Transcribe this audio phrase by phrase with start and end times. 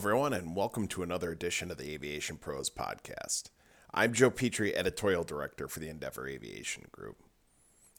[0.00, 3.50] everyone, and welcome to another edition of the Aviation Pros podcast.
[3.92, 7.22] I'm Joe Petrie, editorial director for the Endeavor Aviation Group.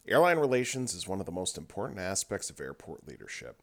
[0.08, 3.62] Airline relations is one of the most important aspects of airport leadership.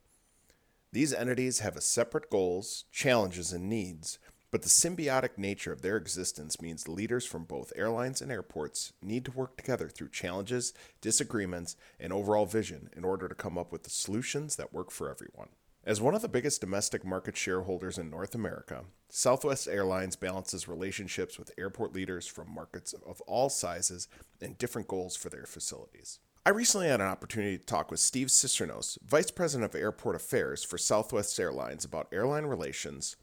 [0.94, 4.20] These entities have separate goals, challenges, and needs,
[4.52, 9.26] but the symbiotic nature of their existence means leaders from both airlines and airports need
[9.26, 10.72] to work together through challenges,
[11.02, 15.12] disagreements, and overall vision in order to come up with the solutions that work for
[15.12, 15.50] everyone.
[15.86, 21.40] As one of the biggest domestic market shareholders in North America, Southwest Airlines balances relationships
[21.40, 24.10] with airport leaders from markets of all sizes
[24.42, 26.20] and different goals for their facilities.
[26.46, 30.66] I recently had an opportunity to talk with Steve Sisneros, Vice President of Airport Affairs
[30.66, 33.16] for Southwest Airlines, about airline relations,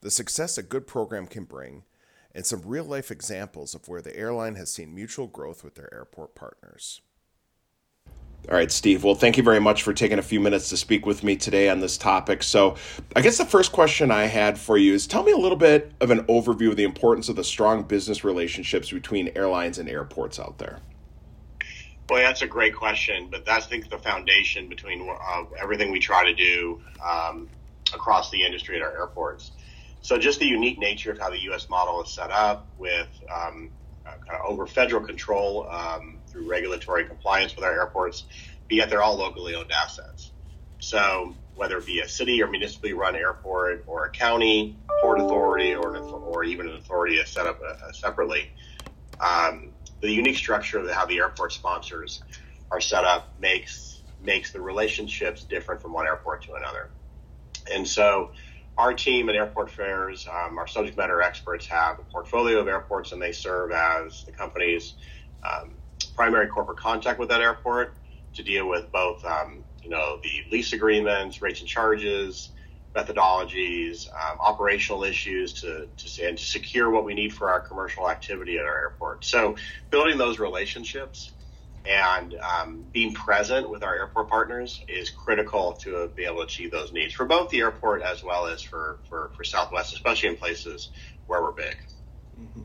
[0.00, 1.84] the success a good program can bring,
[2.34, 5.92] and some real life examples of where the airline has seen mutual growth with their
[5.94, 7.02] airport partners.
[8.48, 9.04] All right, Steve.
[9.04, 11.68] Well, thank you very much for taking a few minutes to speak with me today
[11.68, 12.42] on this topic.
[12.42, 12.74] So,
[13.14, 15.92] I guess the first question I had for you is tell me a little bit
[16.00, 20.40] of an overview of the importance of the strong business relationships between airlines and airports
[20.40, 20.80] out there.
[22.08, 26.24] Boy, that's a great question, but that's think the foundation between uh, everything we try
[26.24, 27.48] to do um,
[27.94, 29.52] across the industry at our airports.
[30.00, 31.68] So, just the unique nature of how the U.S.
[31.68, 33.70] model is set up with um,
[34.26, 35.68] kind of over federal control.
[35.70, 38.24] Um, through regulatory compliance with our airports,
[38.68, 40.32] but yet they're all locally owned assets.
[40.78, 45.74] So whether it be a city or municipally run airport or a county, port authority,
[45.74, 48.50] or, or even an authority set up uh, separately,
[49.20, 52.22] um, the unique structure of how the airport sponsors
[52.70, 56.90] are set up makes makes the relationships different from one airport to another.
[57.72, 58.32] And so
[58.80, 63.12] our team at Airport Affairs, um, our subject matter experts have a portfolio of airports
[63.12, 64.94] and they serve as the company's
[65.42, 65.74] um,
[66.16, 67.94] primary corporate contact with that airport
[68.32, 72.52] to deal with both, um, you know, the lease agreements, rates and charges,
[72.96, 78.08] methodologies, um, operational issues to, to, and to secure what we need for our commercial
[78.08, 79.26] activity at our airport.
[79.26, 79.56] So
[79.90, 81.32] building those relationships
[81.86, 86.70] and um, being present with our airport partners is critical to be able to achieve
[86.70, 90.36] those needs for both the airport as well as for, for, for Southwest, especially in
[90.36, 90.90] places
[91.26, 91.76] where we're big.
[92.40, 92.62] Mm-hmm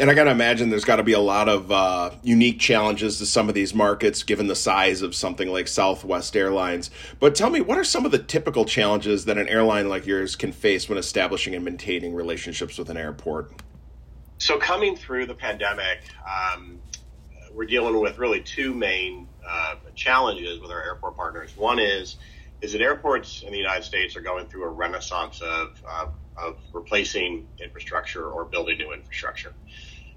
[0.00, 3.18] and I got to imagine there's got to be a lot of uh, unique challenges
[3.18, 6.90] to some of these markets, given the size of something like Southwest Airlines.
[7.18, 10.36] But tell me, what are some of the typical challenges that an airline like yours
[10.36, 13.52] can face when establishing and maintaining relationships with an airport?
[14.38, 16.80] So, coming through the pandemic, um,
[17.54, 21.56] we're dealing with really two main uh, challenges with our airport partners.
[21.56, 22.16] One is
[22.60, 26.06] is that airports in the United States are going through a renaissance of, uh,
[26.36, 29.54] of replacing infrastructure or building new infrastructure.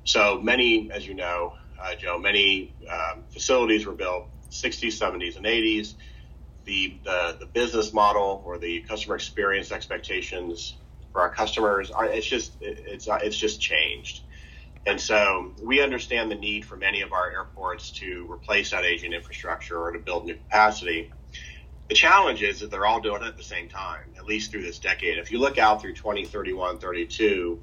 [0.04, 5.46] So many, as you know, uh, Joe, many um, facilities were built 60s, 70s, and
[5.46, 5.96] 80s.
[6.66, 10.76] The, the, the business model or the customer experience expectations
[11.14, 14.22] for our customers are it's just it's it's just changed.
[14.86, 19.14] And so we understand the need for many of our airports to replace that aging
[19.14, 21.12] infrastructure or to build new capacity.
[21.90, 24.64] The challenge is that they're all doing it at the same time, at least through
[24.64, 25.18] this decade.
[25.18, 27.60] If you look out through 2031, 32,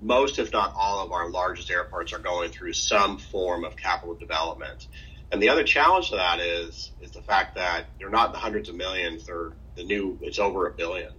[0.00, 4.14] most, if not all, of our largest airports are going through some form of capital
[4.14, 4.86] development.
[5.32, 8.68] And the other challenge to that is is the fact that they're not the hundreds
[8.68, 10.18] of millions; they're the new.
[10.20, 11.10] It's over a billion.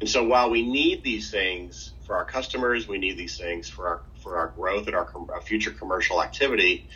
[0.00, 3.86] And so, while we need these things for our customers, we need these things for
[3.88, 6.88] our for our growth and our, our future commercial activity.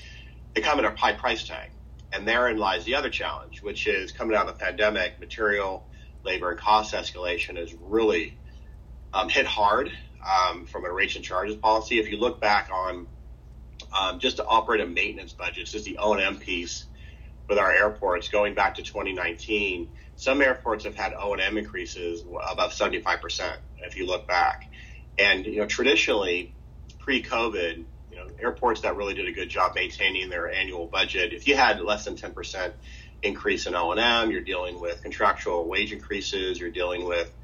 [0.54, 1.70] They come at a high price tag,
[2.12, 5.84] and therein lies the other challenge, which is coming out of the pandemic, material,
[6.24, 8.38] labor, and cost escalation has really
[9.12, 9.90] um, hit hard
[10.24, 11.98] um, from a rates and charges policy.
[11.98, 13.06] If you look back on
[13.98, 16.86] um, just to operate a maintenance budget, just the O and M piece
[17.48, 22.24] with our airports going back to 2019, some airports have had O and M increases
[22.50, 23.58] above 75 percent.
[23.78, 24.70] If you look back,
[25.18, 26.53] and you know traditionally
[27.04, 31.46] pre-COVID, you know airports that really did a good job maintaining their annual budget, if
[31.46, 32.74] you had less than 10 percent
[33.22, 37.34] increase in O and M, you're dealing with contractual wage increases, you're dealing with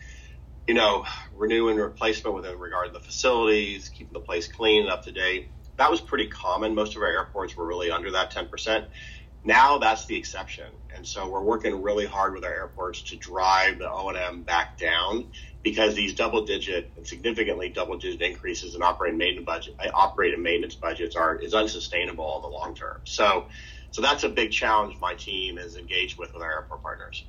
[0.70, 1.04] you know,
[1.34, 5.10] renewing and replacement with regard to the facilities, keeping the place clean and up to
[5.10, 5.50] date.
[5.78, 6.76] That was pretty common.
[6.76, 8.86] Most of our airports were really under that 10%.
[9.44, 10.66] Now that's the exception.
[10.94, 15.30] And so we're working really hard with our airports to drive the O&M back down
[15.62, 20.42] because these double digit and significantly double digit increases in operating maintenance budget, uh, operating
[20.42, 23.00] maintenance budgets are is unsustainable in the long term.
[23.04, 23.46] So,
[23.90, 27.24] so that's a big challenge my team is engaged with with our airport partners.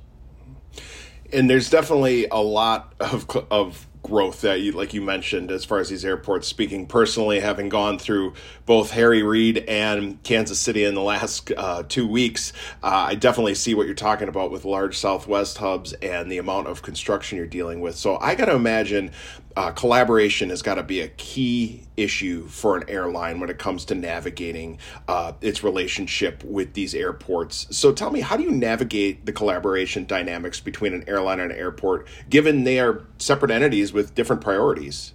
[1.32, 5.78] And there's definitely a lot of of growth that you like you mentioned as far
[5.78, 6.86] as these airports speaking.
[6.86, 8.34] Personally having gone through
[8.64, 12.52] both harry reid and kansas city in the last uh, two weeks
[12.82, 16.66] uh, i definitely see what you're talking about with large southwest hubs and the amount
[16.66, 17.96] of construction you're dealing with.
[17.96, 19.10] So i got to imagine
[19.56, 23.84] uh, collaboration has got to be a key issue for an airline when it comes
[23.86, 24.78] to navigating
[25.08, 27.66] uh, its relationship with these airports.
[27.76, 31.58] So tell me, how do you navigate the collaboration dynamics between an airline and an
[31.58, 35.12] airport, given they are separate entities with different priorities?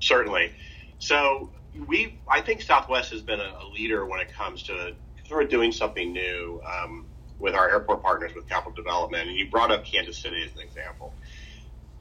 [0.00, 0.52] Certainly.
[0.98, 1.50] So
[1.86, 4.94] we, I think Southwest has been a, leader when it comes to
[5.26, 7.06] sort of doing something new um,
[7.40, 9.28] with our airport partners with capital development.
[9.28, 11.12] And you brought up Kansas City as an example.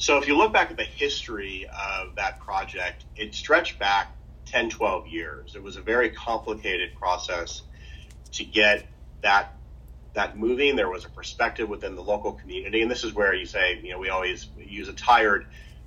[0.04, 4.14] So if you look back at the history of that project, it stretched back
[4.48, 5.56] 10, 12 years.
[5.56, 7.62] It was a very complicated process
[8.34, 8.86] to get
[9.22, 9.56] that
[10.14, 10.76] that moving.
[10.76, 13.94] There was a perspective within the local community, and this is where you say, you
[13.94, 15.46] know, we always use a tired,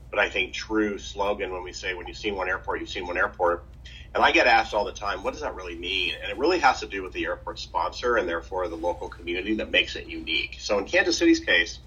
[0.08, 3.06] but I think true slogan when we say, when you've seen one airport, you've seen
[3.06, 3.66] one airport.
[4.14, 6.14] And I get asked all the time, what does that really mean?
[6.22, 9.56] And it really has to do with the airport sponsor and therefore the local community
[9.56, 10.56] that makes it unique.
[10.58, 11.80] So in Kansas City's case,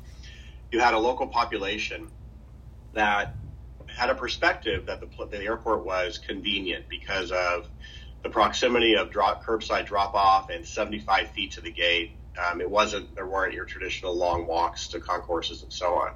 [0.71, 2.07] you had a local population
[2.99, 3.35] that
[3.87, 7.67] had a perspective that the, the airport was convenient because of
[8.23, 12.17] the proximity of drop, curbside drop off and 75 feet to the gate.
[12.37, 16.11] Um, it wasn't, there weren't your traditional long walks to concourses and so on.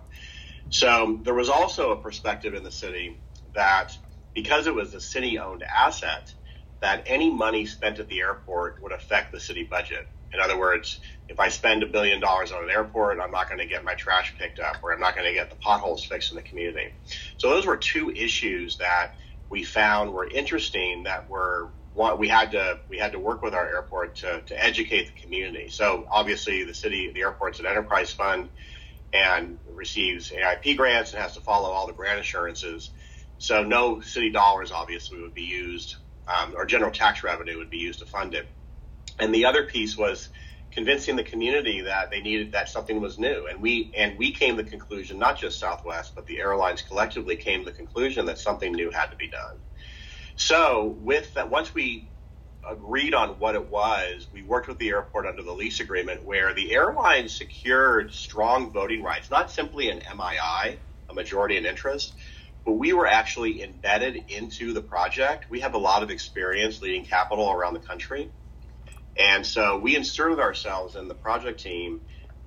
[0.69, 3.21] So there was also a perspective in the city
[3.55, 3.97] that
[4.33, 6.33] because it was a city owned asset,
[6.81, 10.07] that any money spent at the airport would affect the city budget.
[10.33, 10.99] In other words,
[11.29, 13.93] if I spend a billion dollars on an airport, I'm not going to get my
[13.93, 16.93] trash picked up or I'm not going to get the potholes fixed in the community.
[17.37, 19.13] So those were two issues that
[19.49, 23.53] we found were interesting that were what we had to we had to work with
[23.53, 25.69] our airport to, to educate the community.
[25.69, 28.49] So obviously the city the airport's an enterprise fund
[29.13, 32.89] and receives AIP grants and has to follow all the grant assurances.
[33.37, 35.97] So no city dollars obviously would be used
[36.27, 38.47] um, or general tax revenue would be used to fund it.
[39.19, 40.29] And the other piece was
[40.71, 43.47] convincing the community that they needed that something was new.
[43.49, 47.35] And we and we came to the conclusion, not just Southwest, but the airlines collectively
[47.35, 49.59] came to the conclusion that something new had to be done.
[50.35, 52.11] So with that, once we
[52.69, 56.53] agreed on what it was, we worked with the airport under the lease agreement where
[56.53, 60.79] the airline secured strong voting rights, not simply an MII,
[61.09, 62.13] a majority in interest,
[62.65, 65.45] but we were actually embedded into the project.
[65.49, 68.31] We have a lot of experience leading capital around the country.
[69.19, 72.01] And so we inserted ourselves in the project team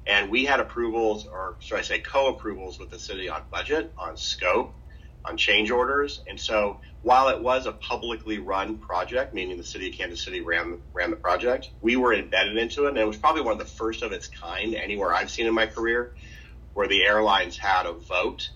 [0.07, 3.93] and we had approvals, or should I say co approvals with the city on budget,
[3.99, 4.75] on scope,
[5.25, 6.23] on change orders.
[6.29, 10.41] And so while it was a publicly run project, meaning the city of Kansas City
[10.41, 12.91] ran, ran the project, we were embedded into it.
[12.91, 15.55] And it was probably one of the first of its kind anywhere I've seen in
[15.55, 16.15] my career
[16.75, 18.51] where the airlines had a vote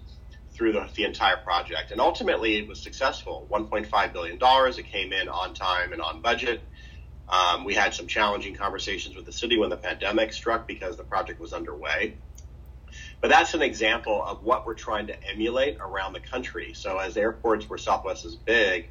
[0.53, 1.91] through the, the entire project.
[1.91, 4.39] And ultimately, it was successful $1.5 billion.
[4.41, 6.61] It came in on time and on budget.
[7.31, 11.05] Um, we had some challenging conversations with the city when the pandemic struck because the
[11.05, 12.19] project was underway.
[13.21, 16.73] But that's an example of what we're trying to emulate around the country.
[16.75, 18.91] So as airports where Southwest is big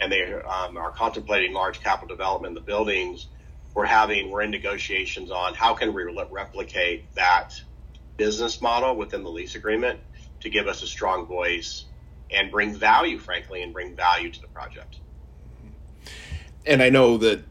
[0.00, 3.26] and they um, are contemplating large capital development in the buildings,
[3.74, 7.60] we're having, we're in negotiations on how can we re- replicate that
[8.16, 9.98] business model within the lease agreement
[10.40, 11.86] to give us a strong voice
[12.30, 14.98] and bring value, frankly, and bring value to the project.
[16.64, 17.42] And I know that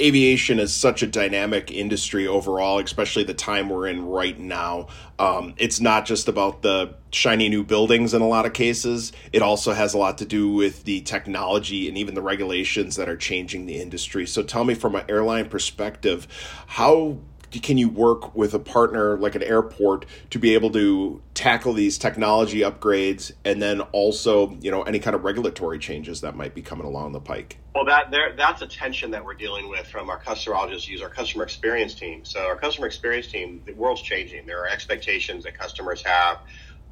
[0.00, 4.88] aviation is such a dynamic industry overall, especially the time we're in right now.
[5.18, 9.12] Um, it's not just about the shiny new buildings in a lot of cases.
[9.32, 13.08] It also has a lot to do with the technology and even the regulations that
[13.08, 14.26] are changing the industry.
[14.26, 16.26] So tell me from an airline perspective,
[16.66, 17.18] how
[17.50, 21.98] can you work with a partner like an airport to be able to tackle these
[21.98, 26.62] technology upgrades and then also you know any kind of regulatory changes that might be
[26.62, 30.08] coming along the pike well that there that's a tension that we're dealing with from
[30.10, 33.72] our customer i'll just use our customer experience team so our customer experience team the
[33.72, 36.38] world's changing there are expectations that customers have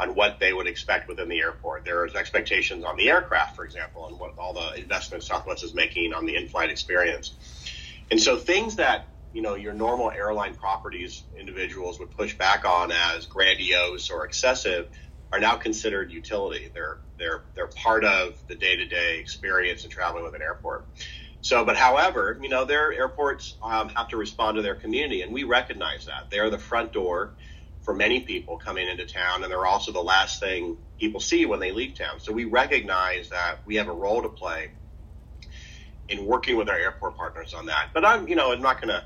[0.01, 1.85] on what they would expect within the airport.
[1.85, 6.13] There's expectations on the aircraft, for example, and what all the investments Southwest is making
[6.13, 7.35] on the in-flight experience.
[8.11, 12.93] And so things that you know your normal airline properties individuals would push back on
[12.93, 14.89] as grandiose or excessive
[15.33, 16.71] are now considered utility.
[16.73, 20.87] They're they're they're part of the day to day experience in traveling with an airport.
[21.41, 25.33] So, but however, you know, their airports um, have to respond to their community, and
[25.33, 26.31] we recognize that.
[26.31, 27.35] They're the front door
[27.83, 31.61] for many people coming into town, and they're also the last thing people see when
[31.61, 32.19] they leave town.
[32.19, 34.69] So we recognize that we have a role to play
[36.09, 37.91] in working with our airport partners on that.
[37.95, 39.05] But I'm, you know, I'm not going to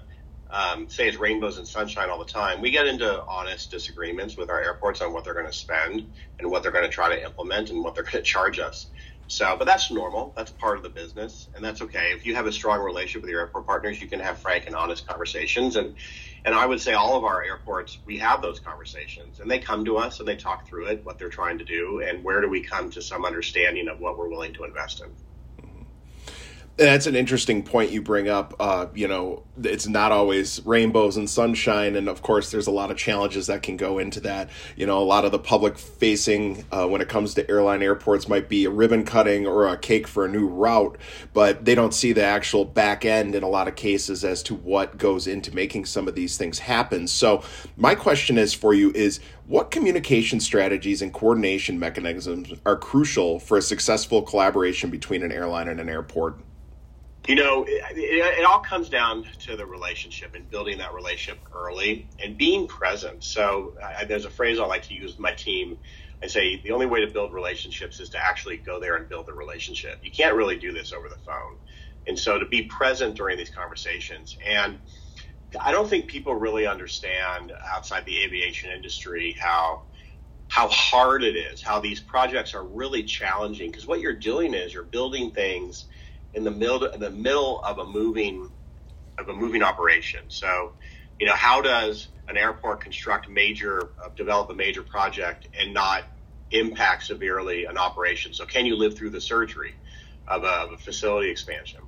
[0.53, 2.61] um, say it's rainbows and sunshine all the time.
[2.61, 6.51] We get into honest disagreements with our airports on what they're going to spend and
[6.51, 8.89] what they're going to try to implement and what they're going to charge us.
[9.29, 10.35] So, but that's normal.
[10.37, 12.13] That's part of the business, and that's okay.
[12.15, 14.77] If you have a strong relationship with your airport partners, you can have frank and
[14.77, 15.77] honest conversations.
[15.77, 15.97] And
[16.45, 19.87] and I would say all of our airports, we have those conversations, and they come
[19.87, 22.49] to us and they talk through it, what they're trying to do, and where do
[22.51, 25.13] we come to some understanding of what we're willing to invest in.
[26.79, 28.55] That's an interesting point you bring up.
[28.59, 32.91] Uh, you know, it's not always rainbows and sunshine, and of course, there's a lot
[32.91, 34.49] of challenges that can go into that.
[34.75, 38.27] You know, a lot of the public facing uh, when it comes to airline airports
[38.27, 40.97] might be a ribbon cutting or a cake for a new route,
[41.35, 44.55] but they don't see the actual back end in a lot of cases as to
[44.55, 47.07] what goes into making some of these things happen.
[47.07, 47.43] So,
[47.77, 53.59] my question is for you: is what communication strategies and coordination mechanisms are crucial for
[53.59, 56.39] a successful collaboration between an airline and an airport?
[57.29, 61.41] You know, it, it, it, all comes down to the relationship and building that relationship
[61.55, 63.23] early and being present.
[63.23, 65.79] So I, there's a phrase I like to use with my team.
[66.21, 69.27] I say the only way to build relationships is to actually go there and build
[69.27, 70.01] the relationship.
[70.03, 71.59] You can't really do this over the phone.
[72.09, 74.37] And so to be present during these conversations.
[74.45, 74.81] And
[75.61, 79.83] I don't think people really understand outside the aviation industry how
[80.49, 84.75] how hard it is, how these projects are really challenging because what you're doing is
[84.75, 85.87] you're building things–
[86.35, 88.49] in the middle in the middle of a moving
[89.19, 90.21] of a moving operation.
[90.29, 90.73] So,
[91.19, 96.05] you know, how does an airport construct major uh, develop a major project and not
[96.51, 98.33] impact severely an operation?
[98.33, 99.73] So, can you live through the surgery
[100.27, 101.81] of a, of a facility expansion?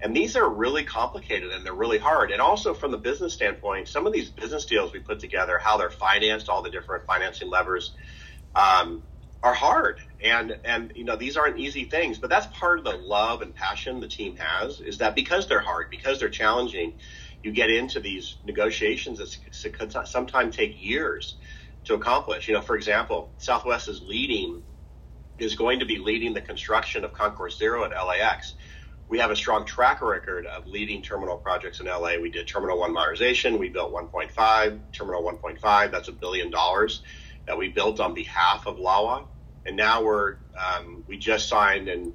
[0.00, 2.30] And these are really complicated and they're really hard.
[2.30, 5.78] And also from the business standpoint, some of these business deals we put together, how
[5.78, 7.92] they're financed, all the different financing levers,
[8.54, 9.02] um,
[9.44, 12.96] are hard and and you know these aren't easy things but that's part of the
[12.96, 16.94] love and passion the team has is that because they're hard because they're challenging
[17.42, 21.36] you get into these negotiations that could sometimes take years
[21.84, 24.62] to accomplish you know for example southwest is leading
[25.36, 28.54] is going to be leading the construction of concourse zero at lax
[29.10, 32.16] we have a strong track record of leading terminal projects in LA.
[32.18, 33.58] We did Terminal 1 modernization.
[33.58, 35.92] We built 1.5, Terminal 1.5.
[35.92, 37.02] That's a billion dollars
[37.46, 39.26] that we built on behalf of LAWA
[39.66, 42.12] and now we're um, we just signed and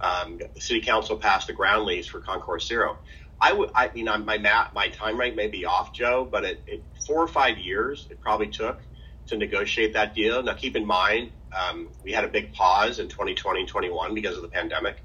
[0.00, 2.98] um, the city council passed the ground lease for Concourse Zero.
[3.40, 4.38] I would, I know, my
[4.74, 8.20] my time rate may be off, Joe, but it, it, four or five years it
[8.20, 8.80] probably took
[9.26, 10.42] to negotiate that deal.
[10.42, 14.36] Now, keep in mind, um, we had a big pause in 2020 and 21 because
[14.36, 15.04] of the pandemic,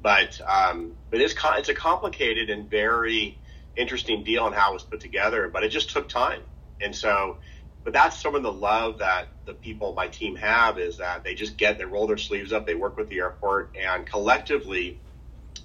[0.00, 3.40] but um, but it's it's a complicated and very
[3.76, 5.50] interesting deal on how it was put together.
[5.52, 6.40] But it just took time,
[6.80, 7.38] and so
[7.82, 11.34] but that's some of the love that the people my team have is that they
[11.34, 14.98] just get they roll their sleeves up they work with the airport and collectively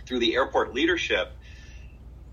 [0.05, 1.31] through the airport leadership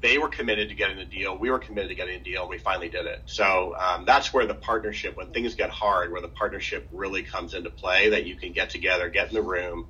[0.00, 2.50] they were committed to getting a deal we were committed to getting a deal and
[2.50, 3.22] we finally did it.
[3.26, 7.54] So um, that's where the partnership when things get hard where the partnership really comes
[7.54, 9.88] into play that you can get together get in the room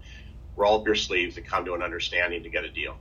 [0.56, 2.96] roll up your sleeves and come to an understanding to get a deal.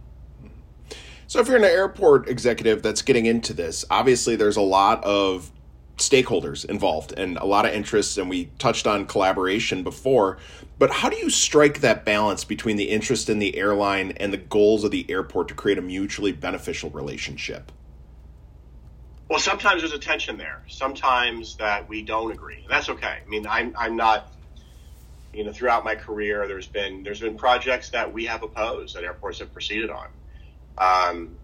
[1.27, 5.51] So if you're an airport executive that's getting into this obviously there's a lot of
[5.97, 10.37] stakeholders involved and a lot of interests and we touched on collaboration before.
[10.79, 14.37] But how do you strike that balance between the interest in the airline and the
[14.37, 17.71] goals of the airport to create a mutually beneficial relationship?
[19.29, 20.63] Well sometimes there's a tension there.
[20.67, 22.61] Sometimes that we don't agree.
[22.61, 23.19] And that's okay.
[23.25, 24.33] I mean i'm, I'm not
[25.33, 29.03] you know throughout my career there's been there's been projects that we have opposed that
[29.03, 30.07] airports have proceeded on.
[30.77, 31.35] Um,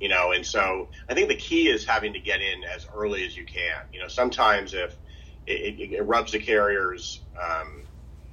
[0.00, 3.24] you know, and so I think the key is having to get in as early
[3.24, 3.80] as you can.
[3.92, 4.96] You know, sometimes if
[5.46, 7.84] it, it, it rubs the carriers, um,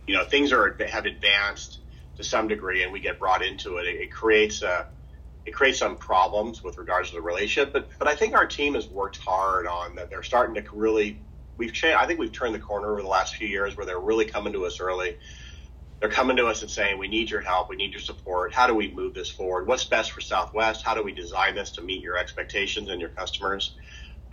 [0.08, 1.79] you know, things are have advanced
[2.15, 3.86] to some degree, and we get brought into it.
[3.86, 4.88] It, it creates a
[5.46, 7.74] it creates some problems with regards to the relationship.
[7.74, 10.10] But but I think our team has worked hard on that.
[10.10, 11.22] They're starting to really
[11.58, 11.98] we've changed.
[11.98, 14.53] I think we've turned the corner over the last few years where they're really coming
[14.53, 15.15] to us early
[16.03, 17.69] they're coming to us and saying, we need your help.
[17.69, 18.53] We need your support.
[18.53, 19.67] How do we move this forward?
[19.67, 20.83] What's best for Southwest?
[20.83, 23.77] How do we design this to meet your expectations and your customers?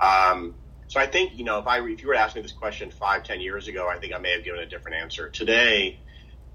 [0.00, 0.56] Um,
[0.88, 2.90] so I think, you know, if I, if you were to ask me this question
[2.90, 5.28] five, ten years ago, I think I may have given a different answer.
[5.28, 6.00] Today,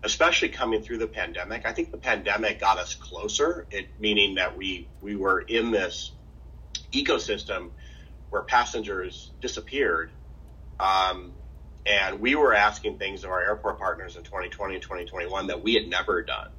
[0.04, 4.58] especially coming through the pandemic, I think the pandemic got us closer, it, meaning that
[4.58, 6.12] we, we were in this
[6.92, 7.70] ecosystem
[8.32, 10.12] where passengers disappeared.
[10.78, 11.32] Um,
[11.86, 15.76] and we were asking things of our airport partners in 2020 and 2021 that we
[15.76, 16.50] had never done.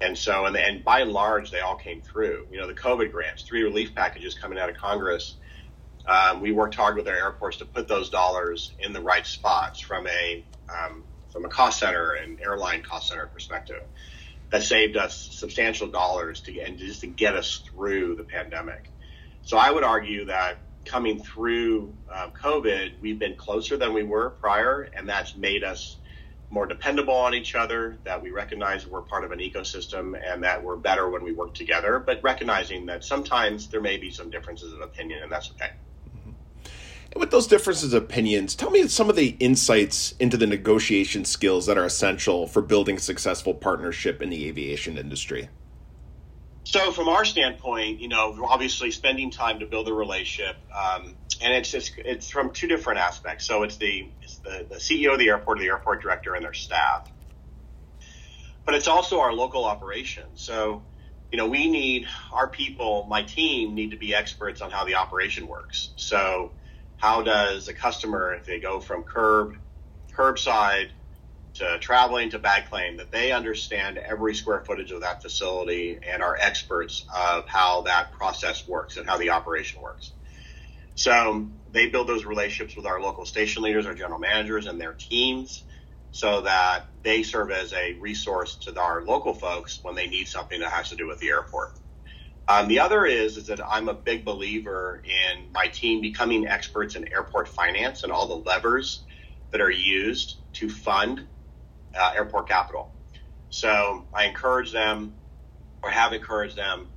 [0.00, 2.46] And so, and, and by and large, they all came through.
[2.50, 5.36] You know, the COVID grants, three relief packages coming out of Congress.
[6.06, 9.80] Um, we worked hard with our airports to put those dollars in the right spots
[9.80, 13.82] from a um, from a cost center and airline cost center perspective.
[14.50, 18.90] That saved us substantial dollars to and just to get us through the pandemic.
[19.42, 20.58] So I would argue that
[20.88, 25.98] coming through uh, COVID, we've been closer than we were prior, and that's made us
[26.50, 30.62] more dependable on each other, that we recognize we're part of an ecosystem and that
[30.62, 34.72] we're better when we work together, but recognizing that sometimes there may be some differences
[34.72, 35.72] of opinion and that's okay.
[37.12, 41.24] And with those differences of opinions, tell me some of the insights into the negotiation
[41.24, 45.48] skills that are essential for building successful partnership in the aviation industry.
[46.70, 51.54] So, from our standpoint, you know, obviously spending time to build a relationship, um, and
[51.54, 53.46] it's just it's from two different aspects.
[53.46, 56.52] So, it's the it's the, the CEO of the airport, the airport director, and their
[56.52, 57.10] staff,
[58.66, 60.42] but it's also our local operations.
[60.42, 60.82] So,
[61.32, 64.96] you know, we need our people, my team, need to be experts on how the
[64.96, 65.94] operation works.
[65.96, 66.52] So,
[66.98, 69.54] how does a customer, if they go from curb,
[70.14, 70.88] curbside
[71.58, 76.22] to traveling to bag claim, that they understand every square footage of that facility and
[76.22, 80.12] are experts of how that process works and how the operation works.
[80.94, 84.94] So they build those relationships with our local station leaders, our general managers, and their
[84.94, 85.64] teams
[86.10, 90.60] so that they serve as a resource to our local folks when they need something
[90.60, 91.68] that has to do with the airport.
[92.48, 96.96] Um, the other is is that I'm a big believer in my team becoming experts
[96.96, 99.04] in airport finance and all the levers
[99.52, 101.26] that are used to fund
[101.98, 102.92] uh, airport capital.
[103.50, 105.14] So I encourage them,
[105.82, 106.88] or have encouraged them,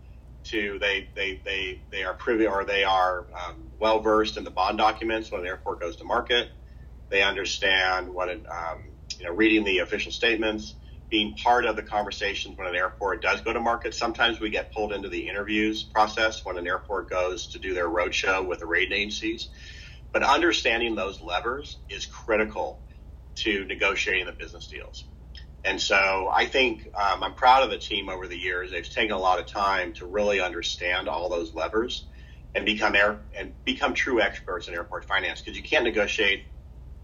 [0.43, 4.51] to they they they they are privy or they are um, well versed in the
[4.51, 6.49] bond documents when an airport goes to market.
[7.09, 8.79] They understand what it, um,
[9.19, 10.75] you know, reading the official statements
[11.09, 13.93] being part of the conversations when an airport does go to market.
[13.93, 17.89] Sometimes we get pulled into the interviews process when an airport goes to do their
[17.89, 19.49] roadshow with the rating agencies.
[20.13, 22.81] But understanding those levers is critical
[23.43, 25.05] to negotiating the business deals.
[25.63, 28.71] And so I think um, I'm proud of the team over the years.
[28.71, 32.07] They've taken a lot of time to really understand all those levers
[32.55, 36.45] and become air and become true experts in airport finance because you can't negotiate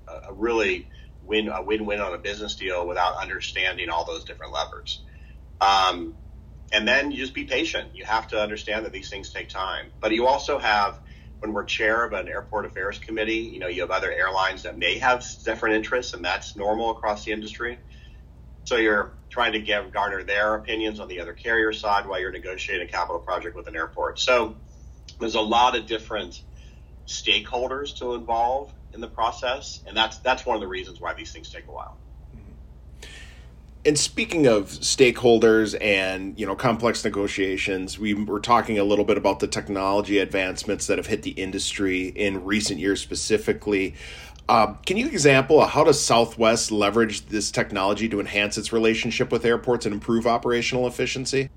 [0.08, 0.88] a, a really
[1.22, 5.04] win a win-win on a business deal without understanding all those different levers.
[5.62, 6.16] Um,
[6.74, 7.90] and then you just be patient.
[7.94, 9.92] You have to understand that these things take time.
[10.02, 11.00] But you also have,
[11.40, 14.78] when we're chair of an airport affairs committee, you know, you have other airlines that
[14.78, 17.78] may have different interests, and that's normal across the industry.
[18.64, 22.32] So you're trying to give garner their opinions on the other carrier side while you're
[22.32, 24.20] negotiating a capital project with an airport.
[24.20, 24.58] So
[25.20, 26.42] there's a lot of different
[27.08, 31.32] stakeholders to involve in the process, and that's that's one of the reasons why these
[31.32, 31.98] things take a while.
[33.86, 39.18] And speaking of stakeholders and you know complex negotiations, we were talking a little bit
[39.18, 43.96] about the technology advancements that have hit the industry in recent years, specifically.
[44.50, 49.44] Uh, can you example how does Southwest leverage this technology to enhance its relationship with
[49.46, 51.50] airports and improve operational efficiency?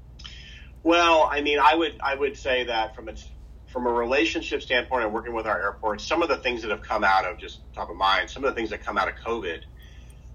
[0.83, 3.29] Well, I mean, I would I would say that from its
[3.69, 6.83] from a relationship standpoint and working with our airports, some of the things that have
[6.83, 9.15] come out of just top of mind, some of the things that come out of
[9.17, 9.61] COVID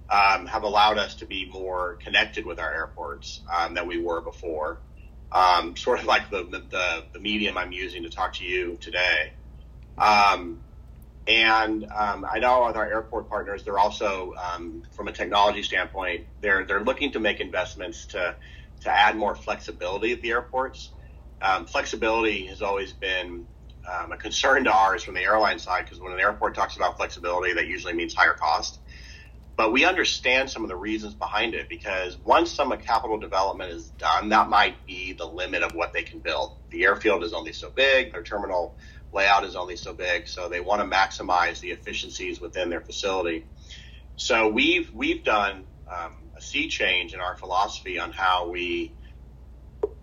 [0.10, 4.22] um, have allowed us to be more connected with our airports um, than we were
[4.22, 4.82] before.
[5.32, 9.34] Um, sort of like the, the, the medium I'm using to talk to you today.
[9.98, 10.62] Um,
[11.28, 16.28] and um, I know with our airport partners, they're also, um, from a technology standpoint,
[16.42, 18.36] they're they're looking to make investments to
[18.82, 20.92] to add more flexibility at the airports
[21.42, 23.46] um, flexibility has always been
[23.92, 26.98] um, a concern to ours from the airline side because when an airport talks about
[26.98, 28.80] flexibility, that usually means higher cost.
[29.58, 33.72] But we understand some of the reasons behind it because once some of capital development
[33.72, 36.58] is done, that might be the limit of what they can build.
[36.72, 38.78] The airfield is only so big, their terminal
[39.14, 43.46] layout is only so big, so they want to maximize the efficiencies within their facility.
[44.18, 48.98] So we've we've done um, a sea change in our philosophy on how we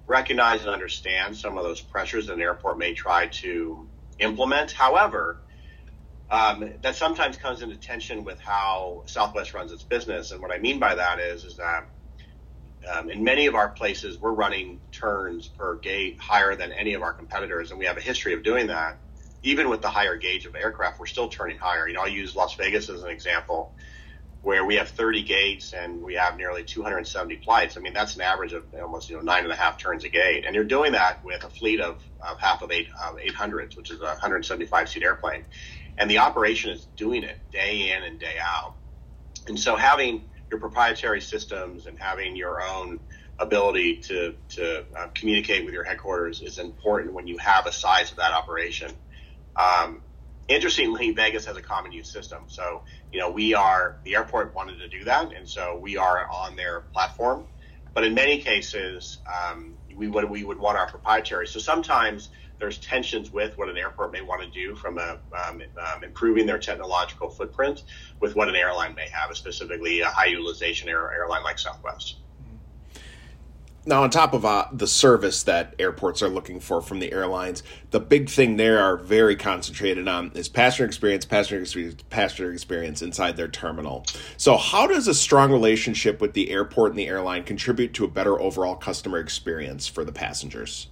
[0.06, 3.88] recognize and understand some of those pressures that an airport may try to
[4.18, 4.72] implement.
[4.72, 5.42] However,
[6.32, 10.32] um, that sometimes comes into tension with how Southwest runs its business.
[10.32, 11.90] And what I mean by that is, is that
[12.90, 17.02] um, in many of our places, we're running turns per gate higher than any of
[17.02, 18.98] our competitors, and we have a history of doing that.
[19.42, 21.86] Even with the higher gauge of aircraft, we're still turning higher.
[21.86, 23.72] You know, I'll use Las Vegas as an example
[24.42, 27.76] where we have 30 gates and we have nearly 270 flights.
[27.76, 30.08] I mean, that's an average of almost you know nine and a half turns a
[30.08, 33.76] gate, and you're doing that with a fleet of, of half of eight of 800s,
[33.76, 35.44] which is a 175 seat airplane,
[35.98, 38.74] and the operation is doing it day in and day out.
[39.48, 43.00] And so having your proprietary systems and having your own
[43.38, 48.10] ability to to uh, communicate with your headquarters is important when you have a size
[48.10, 48.90] of that operation.
[49.56, 50.02] Um,
[50.48, 54.78] interestingly, Vegas has a common use system, so you know we are the airport wanted
[54.78, 57.46] to do that, and so we are on their platform.
[57.94, 61.46] But in many cases, um, we would we would want our proprietary.
[61.46, 65.60] So sometimes there's tensions with what an airport may want to do from a, um,
[65.60, 67.82] um, improving their technological footprint
[68.20, 72.21] with what an airline may have, specifically a high utilization air, airline like Southwest.
[73.84, 77.64] Now, on top of uh, the service that airports are looking for from the airlines,
[77.90, 83.02] the big thing they are very concentrated on is passenger experience, passenger experience, passenger experience
[83.02, 84.04] inside their terminal.
[84.36, 88.08] So, how does a strong relationship with the airport and the airline contribute to a
[88.08, 90.86] better overall customer experience for the passengers?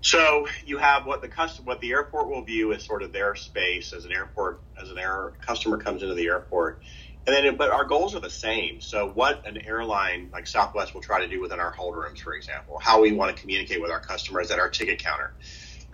[0.00, 3.34] So you have what the custom, what the airport will view as sort of their
[3.34, 6.82] space as an airport, as an air customer comes into the airport,
[7.28, 8.80] and then but our goals are the same.
[8.80, 12.34] So what an airline like Southwest will try to do within our hold rooms, for
[12.34, 15.32] example, how we want to communicate with our customers at our ticket counter.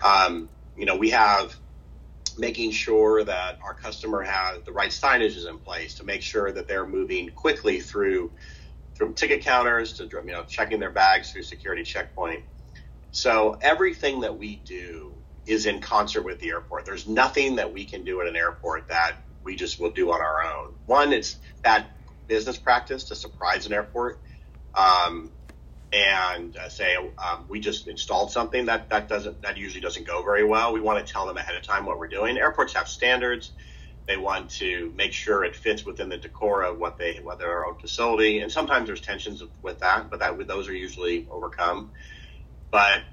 [0.02, 1.56] Um, you know, we have
[2.38, 6.68] making sure that our customer has the right signages in place to make sure that
[6.68, 8.30] they're moving quickly through
[8.94, 12.40] from ticket counters to you know checking their bags through security checkpoint
[13.10, 15.14] so everything that we do
[15.46, 16.84] is in concert with the airport.
[16.84, 20.20] There's nothing that we can do at an airport that we just will do on
[20.20, 20.74] our own.
[20.86, 21.86] One, it's bad
[22.26, 24.20] business practice to surprise an airport.
[24.74, 25.32] Um,
[25.92, 30.24] and uh, say um, we just installed something that that doesn't that usually doesn't go
[30.24, 30.72] very well.
[30.72, 32.36] We want to tell them ahead of time what we're doing.
[32.36, 33.52] Airports have standards.
[34.06, 37.64] They want to make sure it fits within the decor of what they what their
[37.64, 38.40] own facility.
[38.40, 41.92] And sometimes there's tensions with that, but that those are usually overcome.
[42.72, 43.04] But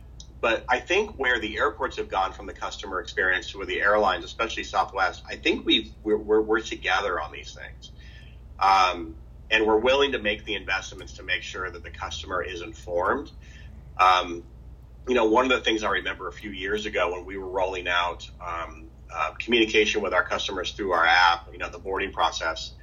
[0.42, 3.80] but I think where the airports have gone from the customer experience to where the
[3.80, 7.92] airlines, especially Southwest, I think we're, we're, we're together on these things,
[8.60, 9.16] um,
[9.52, 13.30] and we're willing to make the investments to make sure that the customer is informed.
[13.98, 14.44] Um,
[15.08, 17.50] you know, one of the things I remember a few years ago when we were
[17.50, 22.12] rolling out um, uh, communication with our customers through our app, you know, the boarding
[22.12, 22.74] process.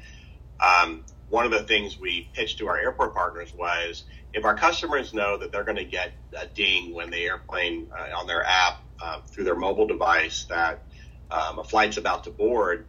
[0.61, 5.13] Um, one of the things we pitched to our airport partners was if our customers
[5.13, 8.75] know that they're going to get a ding when the airplane uh, on their app
[9.03, 10.85] uh, through their mobile device that
[11.31, 12.87] um, a flight's about to board,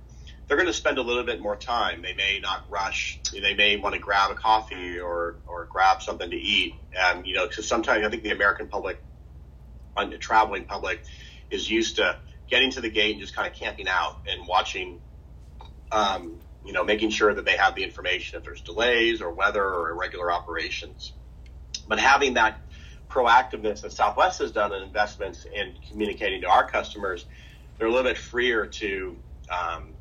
[0.47, 2.01] they're going to spend a little bit more time.
[2.01, 3.19] They may not rush.
[3.31, 6.73] They may want to grab a coffee or or grab something to eat.
[6.99, 9.03] And you know, because sometimes I think the American public,
[9.95, 11.03] the traveling public,
[11.51, 12.17] is used to
[12.49, 14.99] getting to the gate and just kind of camping out and watching
[15.91, 19.63] um, you know, making sure that they have the information if there's delays or weather
[19.63, 21.13] or irregular operations.
[21.87, 22.61] But having that
[23.09, 27.25] proactiveness that Southwest has done in investments in communicating to our customers,
[27.75, 29.17] they're a little bit freer to
[29.49, 29.95] um,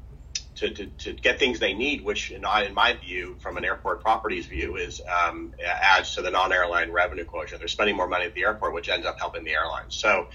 [0.56, 4.02] to, to, to, get things they need, which in, in my view, from an airport
[4.02, 7.62] properties view, is um, adds to the non-airline revenue quotient.
[7.62, 9.94] They're spending more money at the airport, which ends up helping the airlines.
[9.94, 10.26] So,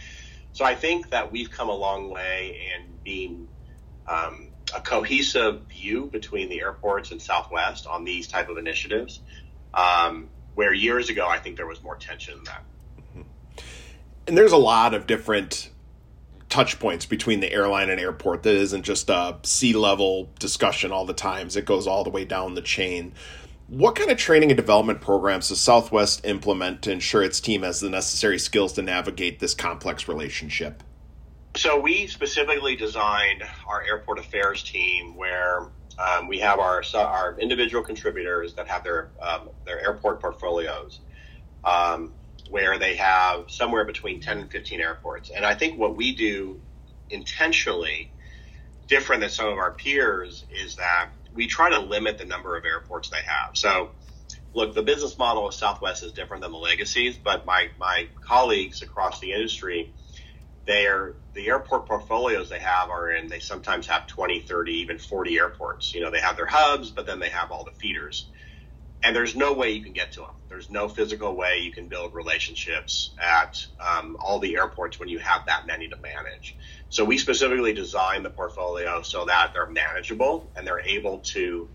[0.51, 3.49] so I think that we've come a long way in being
[4.07, 9.21] um, a cohesive view between the airports and Southwest on these type of initiatives.
[9.73, 12.63] Um, where years ago, I think there was more tension in that.
[12.99, 13.21] Mm-hmm.
[14.27, 15.69] And there's a lot of different
[16.49, 21.13] touch points between the airline and airport that isn't just a C-level discussion all the
[21.13, 21.55] times.
[21.55, 23.13] It goes all the way down the chain.
[23.67, 27.79] What kind of training and development programs does Southwest implement to ensure its team has
[27.79, 30.83] the necessary skills to navigate this complex relationship?
[31.55, 37.83] So we specifically designed our airport affairs team where um, we have our our individual
[37.83, 41.01] contributors that have their um, their airport portfolios,
[41.63, 42.13] um,
[42.49, 45.29] where they have somewhere between ten and fifteen airports.
[45.29, 46.59] And I think what we do
[47.11, 48.11] intentionally
[48.87, 52.65] different than some of our peers is that we try to limit the number of
[52.65, 53.55] airports they have.
[53.55, 53.91] So,
[54.55, 58.81] look, the business model of Southwest is different than the legacies, but my my colleagues
[58.81, 59.93] across the industry
[60.65, 65.37] they're the airport portfolios they have are in they sometimes have 20 30 even 40
[65.39, 65.93] airports.
[65.93, 68.29] You know they have their hubs but then they have all the feeders.
[69.05, 71.87] And there's no way you can get to them there's no physical way you can
[71.87, 76.55] build relationships at um, all the airports when you have that many to manage.
[76.89, 81.69] So we specifically design the portfolio so that they're manageable and they're able to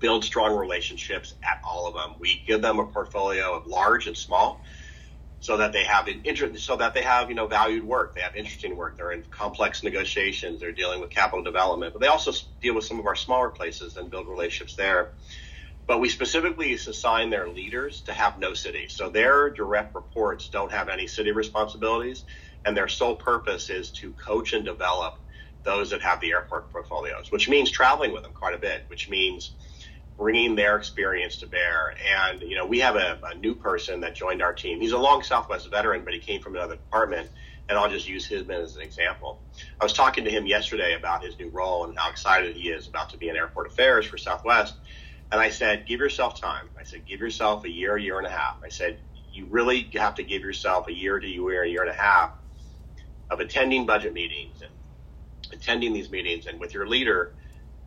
[0.00, 4.16] build strong relationships at all of them we give them a portfolio of large and
[4.16, 4.60] small
[5.44, 6.08] so that they have
[6.56, 8.14] so that they have you know valued work.
[8.14, 8.96] They have interesting work.
[8.96, 10.58] They're in complex negotiations.
[10.58, 13.98] They're dealing with capital development, but they also deal with some of our smaller places
[13.98, 15.10] and build relationships there.
[15.86, 20.72] But we specifically assign their leaders to have no city, so their direct reports don't
[20.72, 22.24] have any city responsibilities,
[22.64, 25.18] and their sole purpose is to coach and develop
[25.62, 29.10] those that have the airport portfolios, which means traveling with them quite a bit, which
[29.10, 29.56] means
[30.16, 31.94] bringing their experience to bear.
[32.16, 34.80] And, you know, we have a, a, new person that joined our team.
[34.80, 37.28] He's a long Southwest veteran, but he came from another department.
[37.68, 39.40] And I'll just use him as an example.
[39.80, 42.86] I was talking to him yesterday about his new role and how excited he is
[42.86, 44.74] about to be in airport affairs for Southwest.
[45.32, 46.68] And I said, give yourself time.
[46.78, 48.58] I said, give yourself a year, a year and a half.
[48.62, 48.98] I said,
[49.32, 52.32] you really have to give yourself a year to year, a year and a half
[53.30, 54.70] of attending budget meetings and
[55.52, 57.32] attending these meetings and with your leader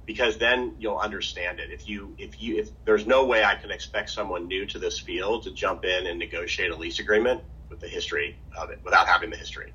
[0.08, 1.70] because then you'll understand it.
[1.70, 4.98] If you if you if there's no way I can expect someone new to this
[4.98, 9.08] field to jump in and negotiate a lease agreement with the history of it without
[9.08, 9.74] having the history.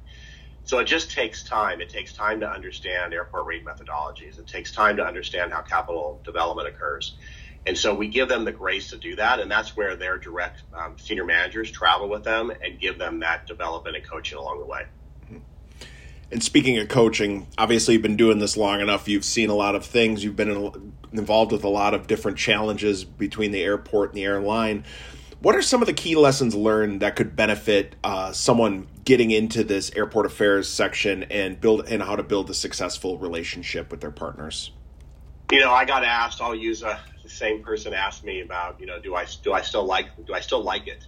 [0.64, 1.81] So it just takes time.
[1.81, 4.38] It takes time to understand airport rate methodologies.
[4.38, 7.16] It takes time to understand how capital development occurs.
[7.66, 10.64] And so we give them the grace to do that, and that's where their direct
[10.75, 14.66] um, senior managers travel with them and give them that development and coaching along the
[14.66, 14.83] way.
[16.33, 19.07] And speaking of coaching, obviously you've been doing this long enough.
[19.07, 20.25] You've seen a lot of things.
[20.25, 24.25] You've been in, involved with a lot of different challenges between the airport and the
[24.25, 24.85] airline.
[25.40, 29.62] What are some of the key lessons learned that could benefit uh, someone getting into
[29.62, 34.11] this airport affairs section and build and how to build a successful relationship with their
[34.11, 34.71] partners?
[35.51, 36.40] You know, I got asked.
[36.40, 38.81] I'll use a, the same person asked me about.
[38.81, 41.07] You know, do I do I still like do I still like it?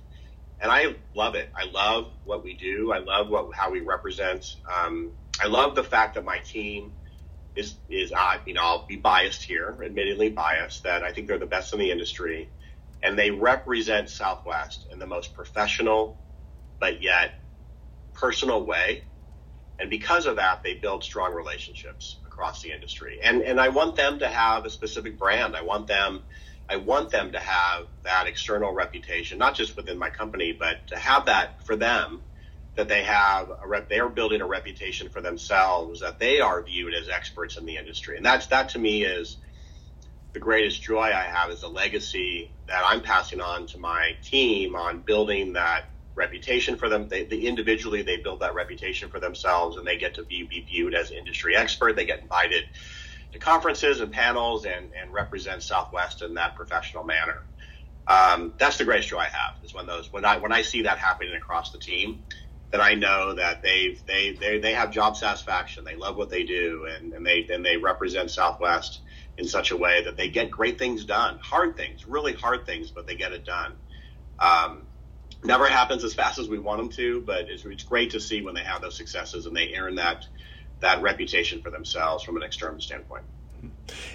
[0.60, 1.50] And I love it.
[1.56, 2.92] I love what we do.
[2.92, 4.46] I love what how we represent.
[4.72, 5.12] Um,
[5.42, 6.94] I love the fact that my team
[7.54, 10.84] is is uh, you know I'll be biased here, admittedly biased.
[10.84, 12.50] That I think they're the best in the industry,
[13.02, 16.20] and they represent Southwest in the most professional,
[16.80, 17.32] but yet
[18.14, 19.04] personal way.
[19.78, 23.18] And because of that, they build strong relationships across the industry.
[23.22, 25.56] And and I want them to have a specific brand.
[25.56, 26.22] I want them
[26.68, 30.98] I want them to have that external reputation, not just within my company, but to
[30.98, 32.22] have that for them,
[32.76, 36.94] that they have a rep, they're building a reputation for themselves, that they are viewed
[36.94, 38.16] as experts in the industry.
[38.16, 39.38] And that's, that to me is
[40.32, 44.74] the greatest joy I have is a legacy that I'm passing on to my team
[44.74, 45.84] on building that
[46.16, 47.08] reputation for them.
[47.08, 50.64] They, they individually, they build that reputation for themselves and they get to be, be
[50.68, 51.94] viewed as industry expert.
[51.94, 52.64] They get invited
[53.34, 57.34] to conferences and panels and, and represent Southwest in that professional manner.
[58.06, 60.82] Um, that's the greatest joy I have is when those when I when I see
[60.82, 62.24] that happening across the team,
[62.70, 65.84] that I know that they've they they they have job satisfaction.
[65.84, 69.00] They love what they do and, and they and they represent Southwest
[69.36, 72.92] in such a way that they get great things done, hard things, really hard things,
[72.92, 73.72] but they get it done.
[74.38, 74.86] Um,
[75.42, 78.42] never happens as fast as we want them to, but it's, it's great to see
[78.42, 80.24] when they have those successes and they earn that
[80.84, 83.24] that reputation for themselves from an external standpoint.
[83.56, 83.68] Mm-hmm.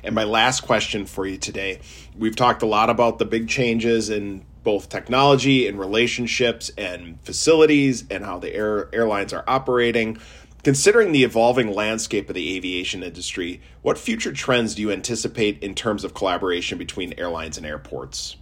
[0.03, 1.81] And my last question for you today
[2.17, 8.05] we've talked a lot about the big changes in both technology and relationships and facilities
[8.09, 10.17] and how the air, airlines are operating.
[10.63, 15.73] Considering the evolving landscape of the aviation industry, what future trends do you anticipate in
[15.73, 18.35] terms of collaboration between airlines and airports?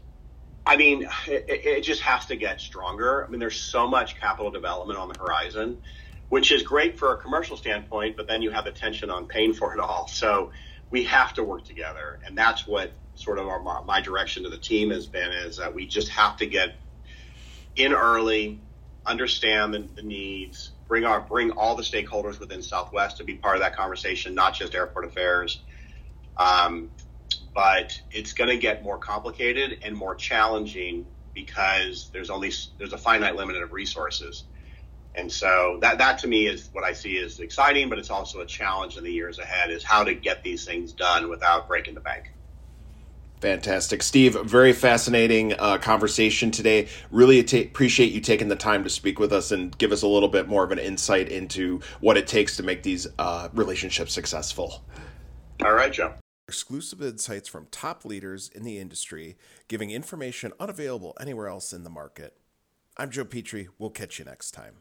[0.65, 3.23] I mean, it, it just has to get stronger.
[3.23, 5.81] I mean, there's so much capital development on the horizon
[6.29, 9.53] which is great for a commercial standpoint, but then you have the tension on paying
[9.53, 10.07] for it all.
[10.07, 10.51] So
[10.89, 12.19] we have to work together.
[12.25, 15.73] And that's what sort of our, my direction to the team has been is that
[15.73, 16.75] we just have to get
[17.75, 18.61] in early,
[19.05, 23.55] understand the, the needs, bring our, bring all the stakeholders within Southwest to be part
[23.55, 25.61] of that conversation, not just airport affairs.
[26.35, 26.89] Um,
[27.53, 32.97] but it's going to get more complicated and more challenging because there's only there's a
[32.97, 34.43] finite limit of resources.
[35.17, 38.41] And so that, that to me is what I see as exciting, but it's also
[38.41, 41.95] a challenge in the years ahead is how to get these things done without breaking
[41.95, 42.31] the bank.
[43.41, 44.03] Fantastic.
[44.03, 46.87] Steve, very fascinating uh, conversation today.
[47.11, 50.07] Really t- appreciate you taking the time to speak with us and give us a
[50.07, 54.13] little bit more of an insight into what it takes to make these uh, relationships
[54.13, 54.83] successful.
[55.63, 56.13] All right, Joe.
[56.47, 59.35] Exclusive insights from top leaders in the industry,
[59.67, 62.37] giving information unavailable anywhere else in the market.
[62.97, 63.67] I'm Joe Petrie.
[63.77, 64.77] We'll catch you next time.